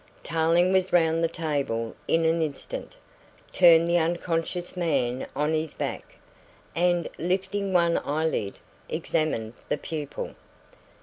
Tarling 0.23 0.73
was 0.73 0.91
round 0.91 1.23
the 1.23 1.27
table 1.27 1.95
in 2.07 2.25
an 2.25 2.41
instant, 2.41 2.95
turned 3.53 3.87
the 3.87 3.99
unconscious 3.99 4.75
man 4.75 5.27
on 5.35 5.53
his 5.53 5.75
back, 5.75 6.15
and, 6.75 7.07
lifting 7.19 7.71
one 7.71 7.99
eyelid, 8.03 8.57
examined 8.89 9.53
the 9.69 9.77
pupil. 9.77 10.33